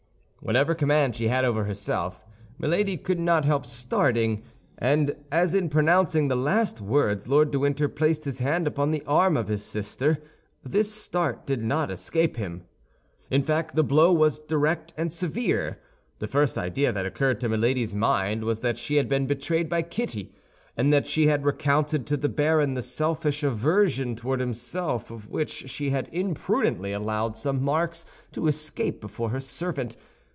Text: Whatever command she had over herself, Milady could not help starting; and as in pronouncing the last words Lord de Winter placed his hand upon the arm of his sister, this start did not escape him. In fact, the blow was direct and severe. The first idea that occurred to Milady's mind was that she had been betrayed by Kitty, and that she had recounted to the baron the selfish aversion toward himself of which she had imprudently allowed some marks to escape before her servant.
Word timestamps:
Whatever 0.43 0.73
command 0.73 1.15
she 1.15 1.27
had 1.27 1.45
over 1.45 1.65
herself, 1.65 2.25
Milady 2.57 2.97
could 2.97 3.19
not 3.19 3.45
help 3.45 3.63
starting; 3.63 4.41
and 4.79 5.15
as 5.31 5.53
in 5.53 5.69
pronouncing 5.69 6.27
the 6.29 6.35
last 6.35 6.81
words 6.81 7.27
Lord 7.27 7.51
de 7.51 7.59
Winter 7.59 7.87
placed 7.87 8.25
his 8.25 8.39
hand 8.39 8.65
upon 8.65 8.89
the 8.89 9.03
arm 9.05 9.37
of 9.37 9.47
his 9.49 9.63
sister, 9.63 10.17
this 10.63 10.91
start 10.91 11.45
did 11.45 11.63
not 11.63 11.91
escape 11.91 12.37
him. 12.37 12.63
In 13.29 13.43
fact, 13.43 13.75
the 13.75 13.83
blow 13.83 14.11
was 14.11 14.39
direct 14.39 14.95
and 14.97 15.13
severe. 15.13 15.77
The 16.17 16.27
first 16.27 16.57
idea 16.57 16.91
that 16.91 17.05
occurred 17.05 17.39
to 17.41 17.49
Milady's 17.49 17.93
mind 17.93 18.43
was 18.43 18.61
that 18.61 18.79
she 18.79 18.95
had 18.95 19.07
been 19.07 19.27
betrayed 19.27 19.69
by 19.69 19.83
Kitty, 19.83 20.33
and 20.75 20.91
that 20.91 21.07
she 21.07 21.27
had 21.27 21.45
recounted 21.45 22.07
to 22.07 22.17
the 22.17 22.27
baron 22.29 22.73
the 22.73 22.81
selfish 22.81 23.43
aversion 23.43 24.15
toward 24.15 24.39
himself 24.39 25.11
of 25.11 25.29
which 25.29 25.69
she 25.69 25.91
had 25.91 26.09
imprudently 26.11 26.93
allowed 26.93 27.37
some 27.37 27.61
marks 27.63 28.07
to 28.31 28.47
escape 28.47 28.99
before 28.99 29.29
her 29.29 29.39
servant. 29.39 29.95